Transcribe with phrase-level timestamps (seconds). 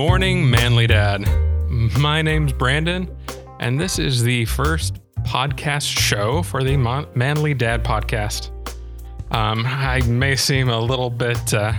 [0.00, 1.28] morning, Manly Dad.
[1.68, 3.14] My name's Brandon,
[3.58, 8.48] and this is the first podcast show for the Mon- Manly Dad podcast.
[9.30, 11.74] Um, I may seem a little bit uh,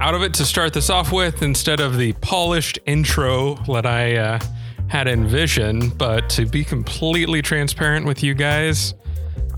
[0.00, 4.16] out of it to start this off with instead of the polished intro that I
[4.16, 4.40] uh,
[4.88, 8.94] had envisioned, but to be completely transparent with you guys,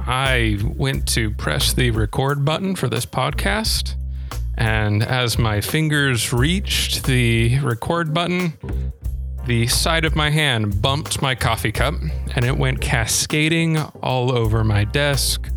[0.00, 3.94] I went to press the record button for this podcast.
[4.60, 8.52] And as my fingers reached the record button,
[9.46, 11.94] the side of my hand bumped my coffee cup
[12.36, 15.48] and it went cascading all over my desk,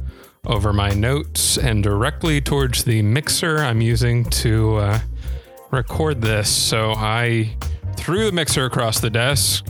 [0.48, 5.00] over my notes, and directly towards the mixer I'm using to uh,
[5.70, 6.50] record this.
[6.50, 7.54] So I
[7.98, 9.66] threw the mixer across the desk,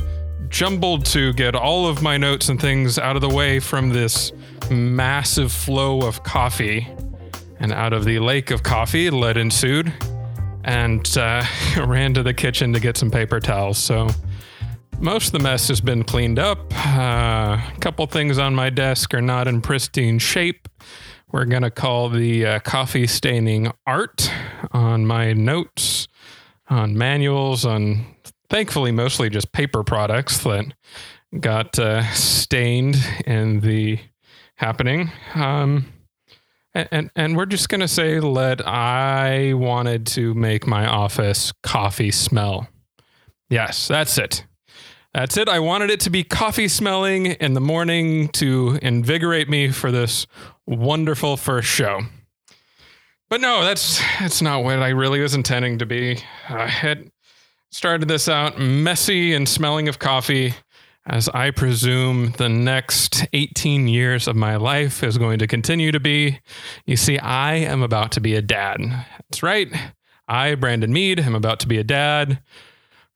[0.49, 4.31] jumbled to get all of my notes and things out of the way from this
[4.69, 6.87] massive flow of coffee
[7.63, 9.91] and out of the lake of coffee, lead ensued,
[10.65, 11.41] and uh,
[11.87, 13.77] ran to the kitchen to get some paper towels.
[13.77, 14.09] So
[14.99, 16.59] most of the mess has been cleaned up.
[16.85, 20.67] Uh, a couple things on my desk are not in pristine shape.
[21.31, 24.29] We're going to call the uh, coffee staining art
[24.71, 26.09] on my notes,
[26.67, 28.05] on manuals, on
[28.49, 30.65] thankfully mostly just paper products that
[31.39, 33.99] got uh, stained in the
[34.55, 35.09] happening.
[35.33, 35.85] Um,
[36.73, 42.67] and, and, we're just gonna say that I wanted to make my office coffee smell.
[43.49, 44.45] Yes, that's it.
[45.13, 45.47] That's it.
[45.47, 50.25] I wanted it to be coffee smelling in the morning to invigorate me for this
[50.65, 52.01] wonderful first show.
[53.29, 56.19] But no, that's that's not what I really was intending to be.
[56.49, 57.11] I had
[57.71, 60.53] started this out messy and smelling of coffee
[61.05, 65.99] as I presume the next 18 years of my life is going to continue to
[65.99, 66.39] be.
[66.85, 68.79] You see, I am about to be a dad.
[68.81, 69.67] That's right.
[70.27, 72.41] I, Brandon Mead, am about to be a dad.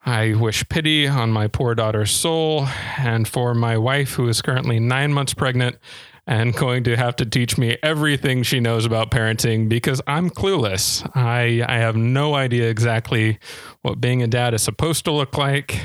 [0.05, 4.79] I wish pity on my poor daughter's soul and for my wife, who is currently
[4.79, 5.77] nine months pregnant
[6.25, 11.09] and going to have to teach me everything she knows about parenting because I'm clueless.
[11.15, 13.39] I, I have no idea exactly
[13.81, 15.79] what being a dad is supposed to look like.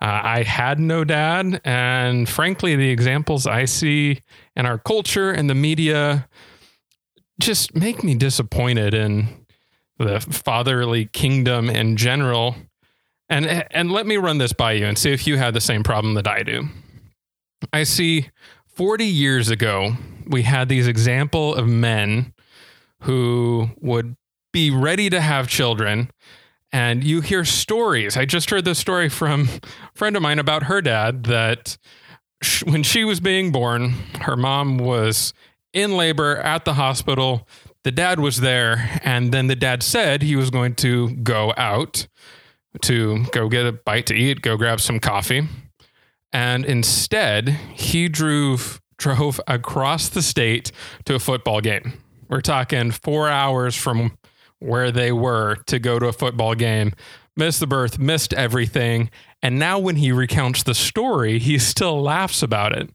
[0.00, 4.20] Uh, I had no dad, and frankly, the examples I see
[4.54, 6.28] in our culture and the media
[7.40, 9.46] just make me disappointed in
[9.98, 12.56] the fatherly kingdom in general.
[13.28, 15.82] And and let me run this by you and see if you had the same
[15.82, 16.68] problem that I do.
[17.72, 18.30] I see
[18.74, 19.96] 40 years ago,
[20.26, 22.34] we had these example of men
[23.02, 24.16] who would
[24.52, 26.10] be ready to have children
[26.72, 28.16] and you hear stories.
[28.16, 31.78] I just heard this story from a friend of mine about her dad that
[32.64, 35.32] when she was being born, her mom was
[35.72, 37.48] in labor at the hospital.
[37.84, 42.08] The dad was there, and then the dad said he was going to go out
[42.82, 45.48] to go get a bite to eat, go grab some coffee.
[46.32, 50.72] And instead, he drove drove across the state
[51.04, 51.92] to a football game.
[52.28, 54.18] We're talking 4 hours from
[54.58, 56.92] where they were to go to a football game,
[57.36, 59.10] missed the birth, missed everything.
[59.42, 62.90] And now when he recounts the story, he still laughs about it.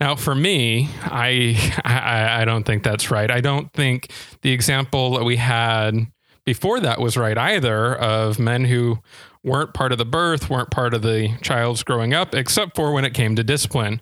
[0.00, 3.30] Now, for me, I, I I don't think that's right.
[3.30, 6.06] I don't think the example that we had
[6.44, 8.98] before that was right either of men who
[9.42, 13.04] weren't part of the birth, weren't part of the child's growing up, except for when
[13.04, 14.00] it came to discipline.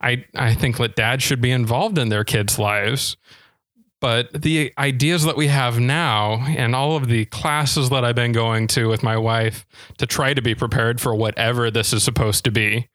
[0.00, 3.16] I I think that dads should be involved in their kids' lives.
[4.00, 8.32] But the ideas that we have now and all of the classes that I've been
[8.32, 9.64] going to with my wife
[9.98, 12.88] to try to be prepared for whatever this is supposed to be,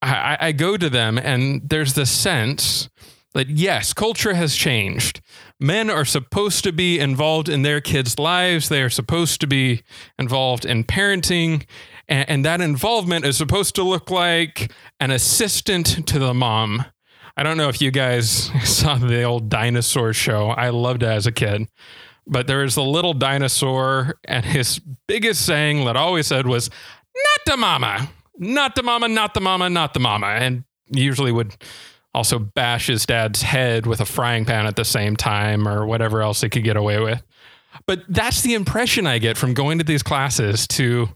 [0.00, 2.88] I, I go to them and there's this sense
[3.34, 5.20] that yes, culture has changed.
[5.60, 9.82] Men are supposed to be involved in their kids' lives, they are supposed to be
[10.18, 11.64] involved in parenting.
[12.08, 16.84] And, and that involvement is supposed to look like an assistant to the mom
[17.38, 20.48] I don't know if you guys saw the old dinosaur show.
[20.48, 21.68] I loved it as a kid.
[22.26, 27.52] But there was a little dinosaur, and his biggest saying that always said was, Not
[27.52, 30.26] the mama, not the mama, not the mama, not the mama.
[30.26, 31.54] And usually would
[32.12, 36.20] also bash his dad's head with a frying pan at the same time or whatever
[36.20, 37.22] else he could get away with.
[37.86, 41.08] But that's the impression I get from going to these classes to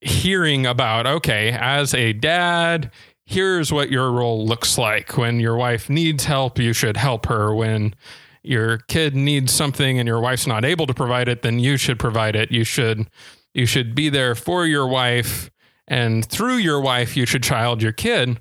[0.00, 2.90] hearing about okay, as a dad,
[3.24, 5.16] here's what your role looks like.
[5.16, 7.54] When your wife needs help, you should help her.
[7.54, 7.94] When
[8.42, 11.98] your kid needs something and your wife's not able to provide it, then you should
[11.98, 12.50] provide it.
[12.50, 13.08] You should
[13.54, 15.50] you should be there for your wife
[15.86, 18.40] and through your wife you should child your kid.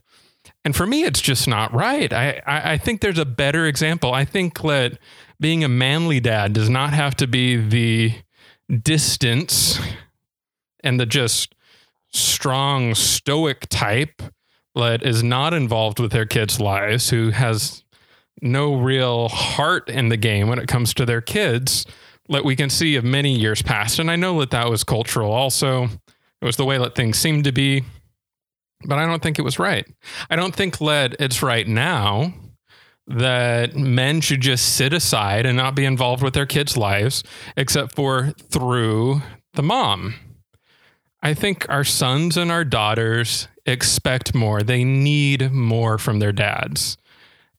[0.64, 2.12] And for me, it's just not right.
[2.14, 4.14] I, I, I think there's a better example.
[4.14, 5.00] I think that
[5.40, 8.14] being a manly dad does not have to be the
[8.82, 9.80] distance
[10.84, 11.56] and the just
[12.12, 14.22] strong stoic type
[14.76, 17.84] that is not involved with their kids' lives, who has
[18.42, 21.86] no real heart in the game when it comes to their kids,
[22.30, 24.00] that we can see of many years past.
[24.00, 25.86] And I know that that was cultural also.
[26.42, 27.84] It was the way that things seemed to be,
[28.86, 29.86] but I don't think it was right.
[30.30, 32.34] I don't think that it's right now
[33.08, 37.24] that men should just sit aside and not be involved with their kids' lives
[37.58, 39.22] except for through
[39.54, 40.16] the mom.
[41.22, 44.64] I think our sons and our daughters expect more.
[44.64, 46.98] They need more from their dads.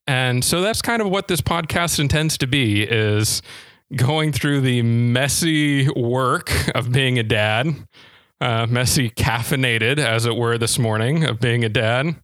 [0.07, 3.41] And so that's kind of what this podcast intends to be is
[3.95, 7.87] going through the messy work of being a dad,
[8.41, 12.17] uh, messy caffeinated as it were this morning of being a dad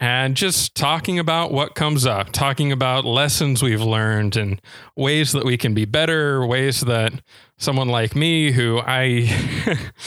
[0.00, 4.60] and just talking about what comes up, talking about lessons we've learned and
[4.96, 7.12] ways that we can be better, ways that
[7.58, 9.28] someone like me who I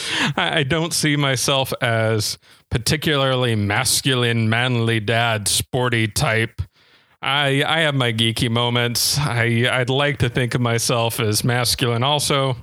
[0.36, 2.38] I don't see myself as
[2.74, 6.60] particularly masculine, manly dad, sporty type.
[7.22, 9.16] I I have my geeky moments.
[9.16, 12.56] I I'd like to think of myself as masculine also.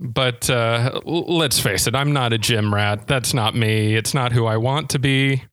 [0.00, 3.06] But uh, let's face it, I'm not a gym rat.
[3.06, 3.94] That's not me.
[3.94, 5.44] It's not who I want to be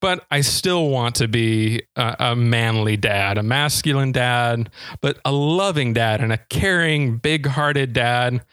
[0.00, 4.68] but I still want to be a, a, manly dad, a masculine dad,
[5.00, 8.44] but a loving dad and a caring, big hearted dad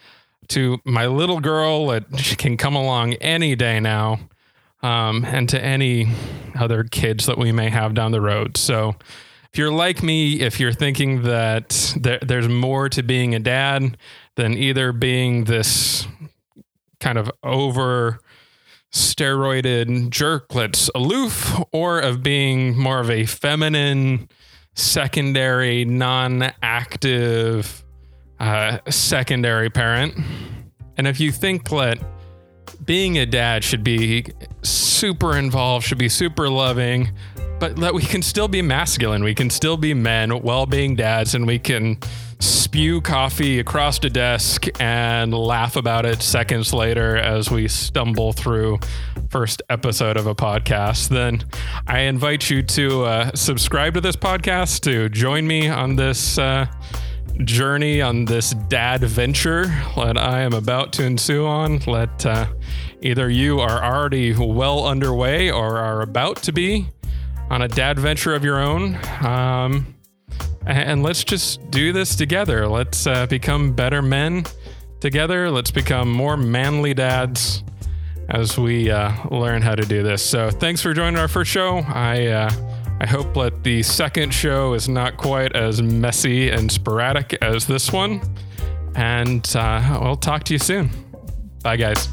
[0.49, 2.05] to my little girl that
[2.37, 4.19] can come along any day now,
[4.83, 6.07] um, and to any
[6.59, 8.57] other kids that we may have down the road.
[8.57, 8.95] So,
[9.53, 13.97] if you're like me, if you're thinking that there, there's more to being a dad
[14.35, 16.07] than either being this
[17.01, 18.21] kind of over
[18.93, 24.29] steroided jerk that's aloof or of being more of a feminine,
[24.73, 27.83] secondary, non active,
[28.39, 30.13] uh, secondary parent.
[30.97, 31.99] And if you think that
[32.85, 34.25] being a dad should be
[34.63, 37.11] super involved, should be super loving,
[37.59, 41.35] but that we can still be masculine, we can still be men while being dads,
[41.35, 41.97] and we can
[42.39, 48.79] spew coffee across the desk and laugh about it seconds later as we stumble through
[49.29, 51.09] first episode of a podcast.
[51.09, 51.43] Then
[51.85, 56.65] i invite you to uh, subscribe to this podcast to join me on this uh,
[57.43, 62.45] journey on this dad venture that i am about to ensue on let uh,
[63.01, 66.87] either you are already well underway or are about to be
[67.49, 69.95] on a dad venture of your own um,
[70.65, 72.67] and let's just do this together.
[72.67, 74.45] Let's uh, become better men
[74.99, 75.49] together.
[75.49, 77.63] Let's become more manly dads
[78.29, 80.23] as we uh, learn how to do this.
[80.23, 81.79] So, thanks for joining our first show.
[81.79, 82.70] I uh,
[83.01, 87.91] I hope that the second show is not quite as messy and sporadic as this
[87.91, 88.21] one.
[88.93, 90.91] And uh, we'll talk to you soon.
[91.63, 92.07] Bye, guys.